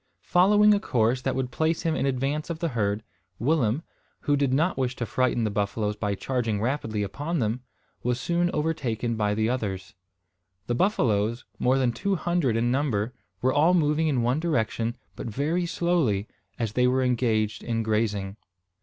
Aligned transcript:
Following 0.23 0.73
a 0.73 0.79
course 0.79 1.21
that 1.21 1.35
would 1.35 1.51
place 1.51 1.83
him 1.83 1.95
in 1.95 2.07
advance 2.07 2.49
of 2.49 2.57
the 2.57 2.69
herd, 2.69 3.03
Willem, 3.37 3.83
who 4.21 4.35
did 4.35 4.51
not 4.51 4.75
wish 4.75 4.95
to 4.95 5.05
frighten 5.05 5.43
the 5.43 5.51
buffaloes 5.51 5.95
by 5.95 6.15
charging 6.15 6.59
rapidly 6.59 7.03
upon 7.03 7.37
them, 7.37 7.61
was 8.01 8.19
soon 8.19 8.49
overtaken 8.51 9.15
by 9.15 9.35
the 9.35 9.47
others. 9.47 9.93
The 10.65 10.73
buffaloes 10.73 11.45
more 11.59 11.77
than 11.77 11.91
two 11.91 12.15
hundred 12.15 12.57
in 12.57 12.71
number 12.71 13.13
were 13.43 13.53
all 13.53 13.75
moving 13.75 14.07
in 14.07 14.23
one 14.23 14.39
direction, 14.39 14.95
but 15.15 15.27
very 15.27 15.67
slowly, 15.67 16.27
as 16.57 16.73
they 16.73 16.87
were 16.87 17.03
engaged 17.03 17.63
in 17.63 17.83
grazing. 17.83 18.37